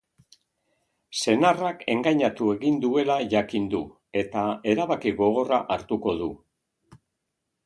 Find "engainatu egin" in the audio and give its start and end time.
1.95-2.79